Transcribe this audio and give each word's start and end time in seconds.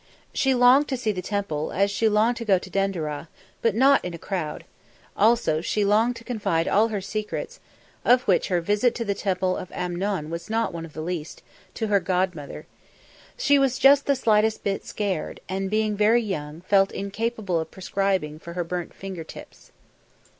She 0.33 0.55
longed 0.55 0.87
to 0.87 0.97
see 0.97 1.11
the 1.11 1.21
Temple, 1.21 1.71
as 1.71 1.91
she 1.91 2.09
longed 2.09 2.35
to 2.37 2.43
go 2.43 2.57
to 2.57 2.69
Denderah, 2.71 3.27
but 3.61 3.75
not 3.75 4.03
in 4.03 4.15
a 4.15 4.17
crowd; 4.17 4.63
also, 5.15 5.61
she 5.61 5.85
longed 5.85 6.15
to 6.15 6.23
confide 6.23 6.67
all 6.67 6.87
her 6.87 7.01
secrets 7.01 7.59
(of 8.03 8.23
which 8.23 8.47
her 8.47 8.61
visit 8.61 8.95
to 8.95 9.05
the 9.05 9.13
Temple 9.13 9.55
of 9.55 9.71
Amnon 9.71 10.31
was 10.31 10.49
not 10.49 10.73
one 10.73 10.85
of 10.85 10.93
the 10.93 11.03
least) 11.03 11.43
to 11.75 11.85
her 11.85 11.99
godmother. 11.99 12.65
She 13.37 13.59
was 13.59 13.77
just 13.77 14.07
the 14.07 14.15
slightest 14.15 14.63
bit 14.63 14.83
scared, 14.87 15.39
and, 15.47 15.69
being 15.69 15.95
very 15.95 16.23
young, 16.23 16.61
felt 16.61 16.91
incapable 16.91 17.59
of 17.59 17.69
prescribing 17.69 18.39
for 18.39 18.53
her 18.53 18.63
burnt 18.63 18.95
finger 18.95 19.23
tips. 19.23 19.71